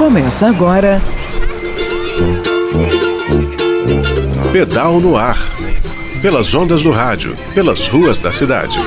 Começa 0.00 0.48
agora. 0.48 0.98
Pedal 4.50 4.98
no 4.98 5.14
ar. 5.14 5.36
Pelas 6.22 6.54
ondas 6.54 6.82
do 6.82 6.90
rádio, 6.90 7.36
pelas 7.52 7.86
ruas 7.86 8.18
da 8.18 8.32
cidade. 8.32 8.78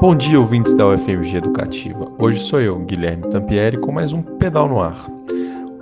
Bom 0.00 0.16
dia, 0.16 0.40
ouvintes 0.40 0.74
da 0.74 0.86
UFMG 0.86 1.36
Educativa. 1.36 2.10
Hoje 2.18 2.40
sou 2.40 2.62
eu, 2.62 2.78
Guilherme 2.78 3.28
Tampieri, 3.28 3.76
com 3.76 3.92
mais 3.92 4.14
um 4.14 4.22
Pedal 4.22 4.66
no 4.66 4.80
Ar. 4.80 5.04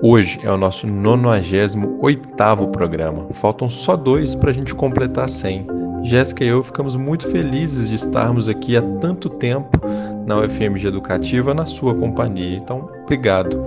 Hoje 0.05 0.41
é 0.43 0.51
o 0.51 0.57
nosso 0.57 0.89
98º 0.89 2.73
programa. 2.73 3.29
Faltam 3.35 3.69
só 3.69 3.95
dois 3.95 4.35
para 4.35 4.51
a 4.51 4.53
gente 4.53 4.75
completar 4.75 5.29
100. 5.29 5.69
Jéssica 6.03 6.45
e 6.45 6.49
eu 6.49 6.61
ficamos 6.61 6.97
muito 6.97 7.29
felizes 7.29 7.89
de 7.89 7.95
estarmos 7.95 8.49
aqui 8.49 8.77
há 8.77 8.83
tanto 8.83 9.31
tempo 9.31 9.81
na 10.27 10.39
UFMG 10.39 10.89
Educativa 10.89 11.55
na 11.55 11.67
sua 11.67 11.95
companhia. 11.95 12.57
Então, 12.57 12.91
obrigado. 13.05 13.65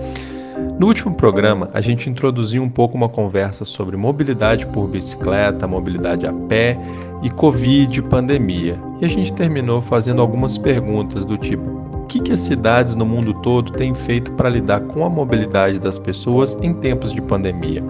No 0.77 0.87
último 0.87 1.15
programa, 1.15 1.69
a 1.73 1.79
gente 1.79 2.09
introduziu 2.09 2.61
um 2.61 2.69
pouco 2.69 2.97
uma 2.97 3.07
conversa 3.07 3.63
sobre 3.63 3.95
mobilidade 3.95 4.65
por 4.65 4.89
bicicleta, 4.89 5.65
mobilidade 5.65 6.27
a 6.27 6.33
pé 6.33 6.77
e 7.23 7.29
Covid, 7.29 8.01
pandemia. 8.03 8.77
E 8.99 9.05
a 9.05 9.07
gente 9.07 9.31
terminou 9.31 9.81
fazendo 9.81 10.21
algumas 10.21 10.57
perguntas 10.57 11.23
do 11.23 11.37
tipo: 11.37 11.74
que, 12.05 12.19
que 12.19 12.31
as 12.31 12.39
cidades 12.39 12.95
no 12.95 13.05
mundo 13.05 13.33
todo 13.35 13.71
têm 13.73 13.93
feito 13.93 14.31
para 14.33 14.49
lidar 14.49 14.81
com 14.81 15.05
a 15.05 15.09
mobilidade 15.09 15.79
das 15.79 15.99
pessoas 15.99 16.57
em 16.61 16.73
tempos 16.73 17.11
de 17.11 17.21
pandemia? 17.21 17.83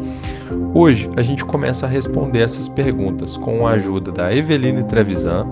Hoje 0.74 1.10
a 1.16 1.22
gente 1.22 1.46
começa 1.46 1.86
a 1.86 1.90
responder 1.90 2.40
essas 2.40 2.68
perguntas 2.68 3.38
com 3.38 3.66
a 3.66 3.72
ajuda 3.72 4.12
da 4.12 4.34
Eveline 4.34 4.84
Trevisan, 4.84 5.50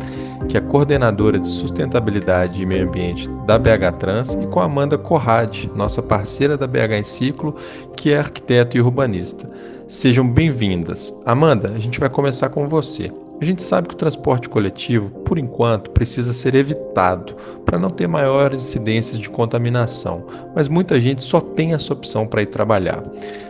que 0.49 0.57
é 0.57 0.61
coordenadora 0.61 1.39
de 1.39 1.47
sustentabilidade 1.47 2.61
e 2.61 2.65
meio 2.65 2.87
ambiente 2.87 3.29
da 3.45 3.57
BH 3.57 3.97
Trans, 3.99 4.33
e 4.33 4.47
com 4.47 4.59
a 4.59 4.65
Amanda 4.65 4.97
Corrade, 4.97 5.71
nossa 5.75 6.01
parceira 6.01 6.57
da 6.57 6.67
BH 6.67 6.93
em 6.99 7.03
Ciclo, 7.03 7.55
que 7.95 8.11
é 8.11 8.19
arquiteta 8.19 8.77
e 8.77 8.81
urbanista. 8.81 9.49
Sejam 9.87 10.27
bem-vindas. 10.27 11.13
Amanda, 11.25 11.69
a 11.75 11.79
gente 11.79 11.99
vai 11.99 12.09
começar 12.09 12.49
com 12.49 12.67
você. 12.67 13.11
A 13.43 13.45
gente 13.45 13.61
sabe 13.61 13.89
que 13.89 13.93
o 13.93 13.97
transporte 13.97 14.47
coletivo, 14.47 15.09
por 15.25 15.37
enquanto, 15.37 15.89
precisa 15.89 16.31
ser 16.31 16.55
evitado 16.55 17.35
para 17.65 17.77
não 17.77 17.89
ter 17.89 18.07
maiores 18.07 18.63
incidências 18.63 19.19
de 19.19 19.29
contaminação, 19.29 20.25
mas 20.55 20.69
muita 20.69 20.97
gente 20.97 21.21
só 21.21 21.41
tem 21.41 21.73
essa 21.73 21.91
opção 21.91 22.25
para 22.25 22.41
ir 22.41 22.45
trabalhar. 22.45 23.03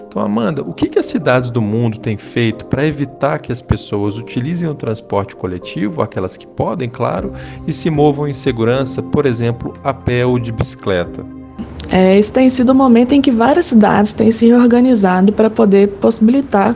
Então, 0.08 0.20
Amanda, 0.24 0.64
o 0.64 0.74
que, 0.74 0.90
que 0.90 0.98
as 0.98 1.06
cidades 1.06 1.52
do 1.52 1.62
mundo 1.62 2.00
têm 2.00 2.18
feito 2.18 2.66
para 2.66 2.88
evitar 2.88 3.38
que 3.38 3.52
as 3.52 3.62
pessoas 3.62 4.18
utilizem 4.18 4.68
o 4.68 4.74
transporte 4.74 5.36
coletivo, 5.36 6.02
aquelas 6.02 6.36
que 6.36 6.48
podem, 6.48 6.90
claro, 6.90 7.32
e 7.68 7.72
se 7.72 7.92
movam 7.92 8.28
em 8.28 8.34
segurança, 8.34 9.00
por 9.00 9.28
exemplo, 9.28 9.78
a 9.84 9.94
pé 9.94 10.26
ou 10.26 10.40
de 10.40 10.52
bicicleta? 10.52 11.24
É, 11.92 12.18
esse 12.18 12.32
tem 12.32 12.50
sido 12.50 12.72
o 12.72 12.76
momento 12.76 13.12
em 13.12 13.22
que 13.22 13.30
várias 13.30 13.68
cidades 13.68 14.12
têm 14.12 14.32
se 14.32 14.48
reorganizado 14.48 15.32
para 15.32 15.52
poder 15.52 15.90
possibilitar 16.00 16.76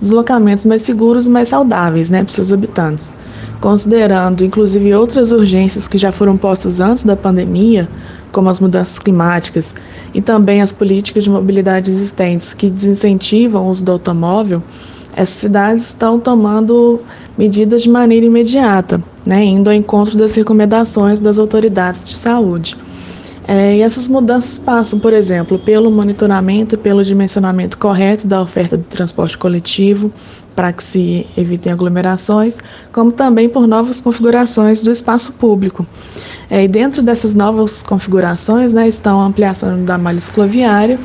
deslocamentos 0.00 0.64
mais 0.64 0.82
seguros 0.82 1.26
e 1.26 1.30
mais 1.30 1.48
saudáveis 1.48 2.10
né, 2.10 2.22
para 2.22 2.32
seus 2.32 2.52
habitantes. 2.52 3.14
Considerando 3.60 4.44
inclusive 4.44 4.94
outras 4.94 5.32
urgências 5.32 5.86
que 5.86 5.98
já 5.98 6.10
foram 6.10 6.36
postas 6.36 6.80
antes 6.80 7.04
da 7.04 7.14
pandemia, 7.14 7.88
como 8.32 8.48
as 8.48 8.60
mudanças 8.60 8.98
climáticas 8.98 9.74
e 10.14 10.22
também 10.22 10.62
as 10.62 10.72
políticas 10.72 11.24
de 11.24 11.30
mobilidade 11.30 11.90
existentes 11.90 12.54
que 12.54 12.70
desincentivam 12.70 13.66
o 13.66 13.70
uso 13.70 13.84
do 13.84 13.92
automóvel, 13.92 14.62
essas 15.14 15.36
cidades 15.36 15.86
estão 15.86 16.18
tomando 16.18 17.00
medidas 17.36 17.82
de 17.82 17.90
maneira 17.90 18.26
imediata, 18.26 19.02
né, 19.26 19.44
indo 19.44 19.68
ao 19.68 19.74
encontro 19.74 20.16
das 20.16 20.34
recomendações 20.34 21.20
das 21.20 21.38
autoridades 21.38 22.04
de 22.04 22.16
saúde. 22.16 22.76
É, 23.48 23.76
e 23.76 23.80
essas 23.82 24.06
mudanças 24.06 24.58
passam, 24.58 24.98
por 24.98 25.12
exemplo, 25.12 25.58
pelo 25.58 25.90
monitoramento 25.90 26.76
pelo 26.78 27.02
dimensionamento 27.02 27.78
correto 27.78 28.26
da 28.26 28.42
oferta 28.42 28.76
de 28.76 28.84
transporte 28.84 29.36
coletivo, 29.36 30.12
para 30.54 30.72
que 30.72 30.82
se 30.82 31.26
evitem 31.36 31.72
aglomerações, 31.72 32.60
como 32.92 33.10
também 33.10 33.48
por 33.48 33.66
novas 33.66 34.00
configurações 34.00 34.82
do 34.82 34.90
espaço 34.90 35.32
público. 35.32 35.86
É, 36.50 36.64
e 36.64 36.68
dentro 36.68 37.02
dessas 37.02 37.34
novas 37.34 37.82
configurações 37.82 38.72
né, 38.72 38.86
estão 38.86 39.20
a 39.20 39.24
ampliação 39.24 39.84
da 39.84 39.96
malha 39.96 40.20
cicloviária, 40.20 40.98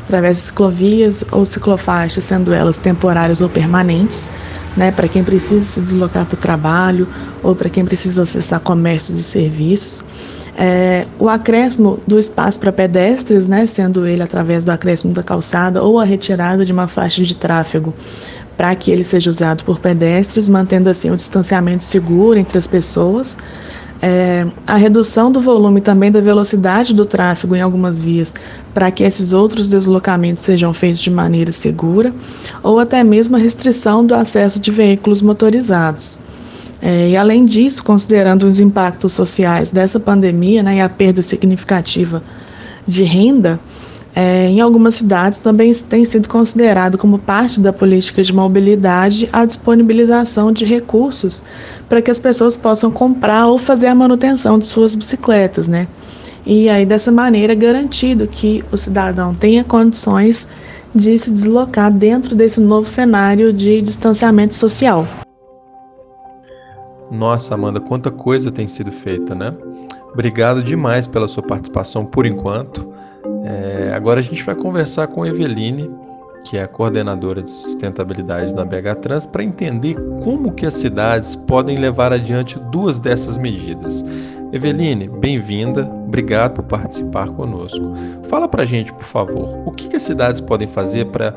através 0.00 0.36
de 0.36 0.42
ciclovias 0.44 1.24
ou 1.32 1.44
ciclofaixas, 1.44 2.24
sendo 2.24 2.52
elas 2.52 2.78
temporárias 2.78 3.40
ou 3.40 3.48
permanentes, 3.48 4.30
né, 4.76 4.90
para 4.90 5.08
quem 5.08 5.24
precisa 5.24 5.64
se 5.64 5.80
deslocar 5.80 6.26
para 6.26 6.34
o 6.34 6.38
trabalho 6.38 7.08
ou 7.42 7.54
para 7.54 7.68
quem 7.68 7.84
precisa 7.84 8.22
acessar 8.22 8.60
comércios 8.60 9.18
e 9.18 9.22
serviços. 9.22 10.04
É, 10.56 11.04
o 11.18 11.28
acréscimo 11.28 11.98
do 12.06 12.18
espaço 12.18 12.60
para 12.60 12.72
pedestres, 12.72 13.48
né, 13.48 13.66
sendo 13.66 14.06
ele 14.06 14.22
através 14.22 14.64
do 14.64 14.70
acréscimo 14.70 15.12
da 15.12 15.22
calçada 15.22 15.82
ou 15.82 15.98
a 15.98 16.04
retirada 16.04 16.64
de 16.64 16.72
uma 16.72 16.86
faixa 16.86 17.22
de 17.24 17.34
tráfego 17.34 17.92
para 18.56 18.74
que 18.76 18.90
ele 18.90 19.02
seja 19.02 19.30
usado 19.30 19.64
por 19.64 19.80
pedestres, 19.80 20.48
mantendo 20.48 20.88
assim 20.88 21.10
o 21.10 21.16
distanciamento 21.16 21.82
seguro 21.82 22.38
entre 22.38 22.56
as 22.56 22.68
pessoas. 22.68 23.36
É, 24.00 24.46
a 24.66 24.76
redução 24.76 25.32
do 25.32 25.40
volume 25.40 25.80
também 25.80 26.12
da 26.12 26.20
velocidade 26.20 26.92
do 26.92 27.06
tráfego 27.06 27.56
em 27.56 27.62
algumas 27.62 28.00
vias 28.00 28.34
para 28.74 28.90
que 28.90 29.02
esses 29.02 29.32
outros 29.32 29.68
deslocamentos 29.68 30.42
sejam 30.42 30.74
feitos 30.74 31.00
de 31.00 31.10
maneira 31.10 31.50
segura, 31.50 32.12
ou 32.62 32.78
até 32.78 33.02
mesmo 33.02 33.36
a 33.36 33.38
restrição 33.38 34.04
do 34.04 34.14
acesso 34.14 34.60
de 34.60 34.70
veículos 34.70 35.22
motorizados. 35.22 36.18
É, 36.82 37.10
e 37.10 37.16
além 37.16 37.44
disso, 37.44 37.82
considerando 37.82 38.44
os 38.44 38.60
impactos 38.60 39.12
sociais 39.12 39.70
dessa 39.70 39.98
pandemia 39.98 40.62
né, 40.62 40.76
e 40.76 40.80
a 40.80 40.88
perda 40.88 41.22
significativa 41.22 42.22
de 42.86 43.04
renda, 43.04 43.58
é, 44.16 44.46
em 44.46 44.60
algumas 44.60 44.94
cidades 44.94 45.40
também 45.40 45.72
tem 45.74 46.04
sido 46.04 46.28
considerado 46.28 46.96
como 46.96 47.18
parte 47.18 47.58
da 47.58 47.72
política 47.72 48.22
de 48.22 48.32
mobilidade 48.32 49.28
a 49.32 49.44
disponibilização 49.44 50.52
de 50.52 50.64
recursos 50.64 51.42
para 51.88 52.00
que 52.00 52.10
as 52.10 52.20
pessoas 52.20 52.56
possam 52.56 52.92
comprar 52.92 53.46
ou 53.46 53.58
fazer 53.58 53.88
a 53.88 53.94
manutenção 53.94 54.56
de 54.56 54.66
suas 54.66 54.94
bicicletas, 54.94 55.66
né? 55.66 55.88
E 56.46 56.68
aí 56.68 56.86
dessa 56.86 57.10
maneira 57.10 57.54
garantido 57.54 58.28
que 58.28 58.62
o 58.70 58.76
cidadão 58.76 59.34
tenha 59.34 59.64
condições 59.64 60.46
de 60.94 61.18
se 61.18 61.30
deslocar 61.30 61.90
dentro 61.90 62.36
desse 62.36 62.60
novo 62.60 62.88
cenário 62.88 63.52
de 63.52 63.80
distanciamento 63.82 64.54
social. 64.54 65.08
Nossa, 67.14 67.54
Amanda, 67.54 67.80
quanta 67.80 68.10
coisa 68.10 68.50
tem 68.50 68.66
sido 68.66 68.90
feita, 68.90 69.34
né? 69.34 69.54
Obrigado 70.12 70.62
demais 70.62 71.06
pela 71.06 71.28
sua 71.28 71.42
participação 71.42 72.04
por 72.04 72.26
enquanto. 72.26 72.92
É, 73.44 73.92
agora 73.94 74.20
a 74.20 74.22
gente 74.22 74.42
vai 74.42 74.54
conversar 74.54 75.06
com 75.06 75.24
Eveline, 75.24 75.90
que 76.44 76.56
é 76.56 76.64
a 76.64 76.68
coordenadora 76.68 77.42
de 77.42 77.50
sustentabilidade 77.50 78.52
da 78.54 78.64
BH 78.64 79.00
Trans, 79.00 79.26
para 79.26 79.44
entender 79.44 79.96
como 80.22 80.52
que 80.52 80.66
as 80.66 80.74
cidades 80.74 81.36
podem 81.36 81.78
levar 81.78 82.12
adiante 82.12 82.58
duas 82.70 82.98
dessas 82.98 83.38
medidas. 83.38 84.04
Eveline, 84.52 85.08
bem-vinda, 85.08 85.90
obrigado 86.06 86.54
por 86.54 86.64
participar 86.64 87.28
conosco. 87.28 87.94
Fala 88.24 88.48
para 88.48 88.62
a 88.62 88.66
gente, 88.66 88.92
por 88.92 89.04
favor, 89.04 89.62
o 89.66 89.72
que, 89.72 89.88
que 89.88 89.96
as 89.96 90.02
cidades 90.02 90.40
podem 90.40 90.68
fazer 90.68 91.06
para 91.06 91.34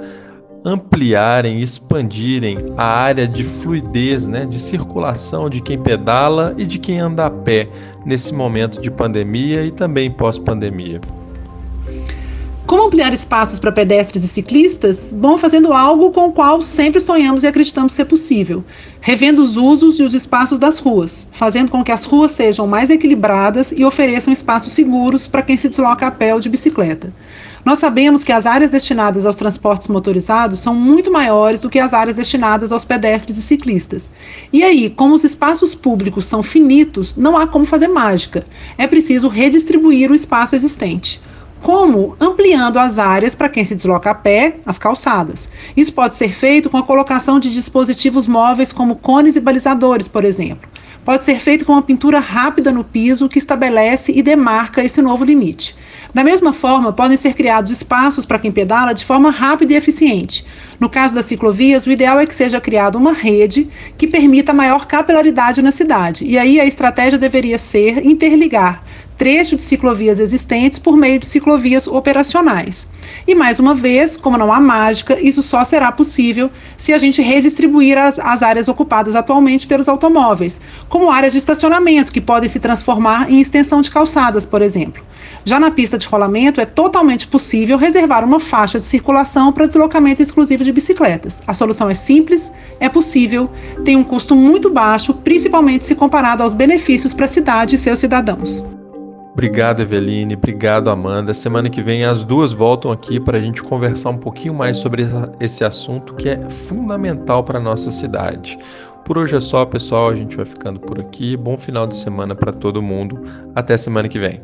ampliarem, 0.63 1.61
expandirem 1.61 2.57
a 2.77 2.85
área 2.85 3.27
de 3.27 3.43
fluidez, 3.43 4.27
né, 4.27 4.45
de 4.45 4.59
circulação 4.59 5.49
de 5.49 5.61
quem 5.61 5.77
pedala 5.77 6.53
e 6.57 6.65
de 6.65 6.79
quem 6.79 6.99
anda 6.99 7.25
a 7.25 7.29
pé 7.29 7.67
nesse 8.05 8.33
momento 8.33 8.81
de 8.81 8.91
pandemia 8.91 9.63
e 9.63 9.71
também 9.71 10.11
pós-pandemia. 10.11 10.99
Como 12.67 12.83
ampliar 12.83 13.13
espaços 13.13 13.59
para 13.59 13.71
pedestres 13.71 14.25
e 14.25 14.27
ciclistas? 14.27 15.13
Bom, 15.13 15.37
fazendo 15.37 15.71
algo 15.71 16.11
com 16.11 16.25
o 16.25 16.33
qual 16.33 16.61
sempre 16.61 16.99
sonhamos 16.99 17.43
e 17.43 17.47
acreditamos 17.47 17.93
ser 17.93 18.03
possível. 18.03 18.61
Revendo 18.99 19.41
os 19.41 19.55
usos 19.55 19.97
e 19.99 20.03
os 20.03 20.13
espaços 20.13 20.59
das 20.59 20.77
ruas, 20.77 21.25
fazendo 21.31 21.71
com 21.71 21.81
que 21.81 21.93
as 21.93 22.03
ruas 22.03 22.31
sejam 22.31 22.67
mais 22.67 22.89
equilibradas 22.89 23.71
e 23.71 23.85
ofereçam 23.85 24.33
espaços 24.33 24.73
seguros 24.73 25.27
para 25.27 25.43
quem 25.43 25.55
se 25.55 25.69
desloca 25.69 26.07
a 26.07 26.11
pé 26.11 26.33
ou 26.33 26.41
de 26.41 26.49
bicicleta. 26.49 27.13
Nós 27.67 27.79
sabemos 27.79 28.23
que 28.23 28.31
as 28.31 28.45
áreas 28.45 28.71
destinadas 28.71 29.25
aos 29.25 29.35
transportes 29.35 29.89
motorizados 29.89 30.61
são 30.61 30.73
muito 30.73 31.11
maiores 31.11 31.59
do 31.59 31.69
que 31.69 31.79
as 31.79 31.93
áreas 31.93 32.15
destinadas 32.15 32.71
aos 32.71 32.85
pedestres 32.85 33.37
e 33.37 33.41
ciclistas. 33.41 34.09
E 34.53 34.63
aí, 34.63 34.89
como 34.89 35.13
os 35.13 35.25
espaços 35.25 35.75
públicos 35.75 36.23
são 36.23 36.41
finitos, 36.41 37.17
não 37.17 37.35
há 37.35 37.45
como 37.45 37.65
fazer 37.65 37.89
mágica. 37.89 38.47
É 38.77 38.87
preciso 38.87 39.27
redistribuir 39.27 40.09
o 40.09 40.15
espaço 40.15 40.55
existente. 40.55 41.19
Como? 41.61 42.15
Ampliando 42.21 42.77
as 42.77 42.97
áreas 42.97 43.35
para 43.35 43.49
quem 43.49 43.65
se 43.65 43.75
desloca 43.75 44.11
a 44.11 44.15
pé, 44.15 44.61
as 44.65 44.79
calçadas. 44.79 45.49
Isso 45.75 45.91
pode 45.91 46.15
ser 46.15 46.31
feito 46.31 46.69
com 46.69 46.77
a 46.77 46.83
colocação 46.83 47.37
de 47.37 47.49
dispositivos 47.49 48.29
móveis 48.29 48.71
como 48.71 48.95
cones 48.95 49.35
e 49.35 49.41
balizadores, 49.41 50.07
por 50.07 50.23
exemplo. 50.23 50.69
Pode 51.03 51.25
ser 51.25 51.39
feito 51.39 51.65
com 51.65 51.73
uma 51.73 51.81
pintura 51.81 52.19
rápida 52.19 52.71
no 52.71 52.85
piso 52.85 53.27
que 53.27 53.37
estabelece 53.37 54.13
e 54.15 54.21
demarca 54.21 54.83
esse 54.83 55.01
novo 55.01 55.25
limite. 55.25 55.75
Da 56.13 56.23
mesma 56.23 56.53
forma, 56.53 56.93
podem 56.93 57.17
ser 57.17 57.33
criados 57.33 57.71
espaços 57.71 58.25
para 58.25 58.39
quem 58.39 58.51
pedala 58.51 58.93
de 58.93 59.05
forma 59.05 59.29
rápida 59.29 59.73
e 59.73 59.75
eficiente. 59.75 60.45
No 60.79 60.89
caso 60.89 61.13
das 61.13 61.25
ciclovias, 61.25 61.85
o 61.85 61.91
ideal 61.91 62.19
é 62.19 62.25
que 62.25 62.35
seja 62.35 62.61
criada 62.61 62.97
uma 62.97 63.13
rede 63.13 63.69
que 63.97 64.07
permita 64.07 64.53
maior 64.53 64.85
capilaridade 64.85 65.61
na 65.61 65.71
cidade. 65.71 66.25
E 66.25 66.37
aí 66.37 66.59
a 66.59 66.65
estratégia 66.65 67.17
deveria 67.17 67.57
ser 67.57 68.05
interligar 68.05 68.83
trecho 69.17 69.57
de 69.57 69.63
ciclovias 69.63 70.19
existentes 70.19 70.77
por 70.77 70.95
meio 70.95 71.19
de 71.19 71.25
ciclovias 71.25 71.87
operacionais. 71.87 72.87
E 73.27 73.33
mais 73.33 73.59
uma 73.59 73.73
vez, 73.73 74.15
como 74.15 74.37
não 74.37 74.53
há 74.53 74.59
mágica, 74.59 75.19
isso 75.19 75.41
só 75.41 75.63
será 75.63 75.91
possível 75.91 76.51
se 76.77 76.93
a 76.93 76.97
gente 76.97 77.21
redistribuir 77.21 77.97
as, 77.97 78.19
as 78.19 78.43
áreas 78.43 78.67
ocupadas 78.67 79.15
atualmente 79.15 79.65
pelos 79.65 79.89
automóveis, 79.89 80.61
como 80.87 81.09
áreas 81.09 81.33
de 81.33 81.39
estacionamento, 81.39 82.11
que 82.11 82.21
podem 82.21 82.47
se 82.47 82.59
transformar 82.59 83.31
em 83.31 83.41
extensão 83.41 83.81
de 83.81 83.89
calçadas, 83.89 84.45
por 84.45 84.61
exemplo. 84.61 85.06
Já 85.45 85.59
na 85.59 85.71
pista 85.71 85.97
de 85.97 86.07
rolamento, 86.07 86.59
é 86.59 86.65
totalmente 86.65 87.27
possível 87.27 87.77
reservar 87.77 88.23
uma 88.23 88.39
faixa 88.39 88.79
de 88.79 88.85
circulação 88.85 89.51
para 89.51 89.65
deslocamento 89.65 90.21
exclusivo 90.21 90.63
de 90.63 90.71
bicicletas. 90.71 91.41
A 91.47 91.53
solução 91.53 91.89
é 91.89 91.93
simples, 91.93 92.51
é 92.79 92.89
possível, 92.89 93.49
tem 93.83 93.95
um 93.95 94.03
custo 94.03 94.35
muito 94.35 94.69
baixo, 94.69 95.13
principalmente 95.13 95.85
se 95.85 95.95
comparado 95.95 96.43
aos 96.43 96.53
benefícios 96.53 97.13
para 97.13 97.25
a 97.25 97.29
cidade 97.29 97.75
e 97.75 97.77
seus 97.77 97.99
cidadãos. 97.99 98.63
Obrigado, 99.37 99.83
Eveline. 99.83 100.33
Obrigado, 100.33 100.89
Amanda. 100.89 101.31
Semana 101.31 101.69
que 101.69 101.79
vem 101.79 102.03
as 102.03 102.23
duas 102.23 102.51
voltam 102.51 102.91
aqui 102.91 103.19
para 103.19 103.37
a 103.37 103.39
gente 103.39 103.61
conversar 103.61 104.09
um 104.09 104.17
pouquinho 104.17 104.55
mais 104.55 104.77
sobre 104.77 105.05
esse 105.39 105.63
assunto 105.63 106.15
que 106.15 106.27
é 106.27 106.49
fundamental 106.49 107.43
para 107.43 107.59
a 107.59 107.61
nossa 107.61 107.91
cidade. 107.91 108.57
Por 109.05 109.15
hoje 109.15 109.35
é 109.35 109.39
só, 109.39 109.63
pessoal. 109.63 110.09
A 110.09 110.15
gente 110.15 110.35
vai 110.35 110.45
ficando 110.45 110.79
por 110.79 110.99
aqui. 110.99 111.37
Bom 111.37 111.55
final 111.55 111.85
de 111.85 111.95
semana 111.95 112.33
para 112.33 112.51
todo 112.51 112.81
mundo. 112.81 113.21
Até 113.53 113.77
semana 113.77 114.09
que 114.09 114.17
vem. 114.17 114.41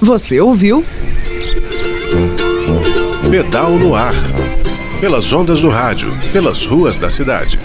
Você 0.00 0.40
ouviu? 0.40 0.82
Pedal 3.30 3.70
no 3.72 3.94
ar. 3.94 4.14
Pelas 4.98 5.30
ondas 5.32 5.60
do 5.60 5.68
rádio, 5.68 6.10
pelas 6.32 6.64
ruas 6.64 6.96
da 6.96 7.10
cidade. 7.10 7.58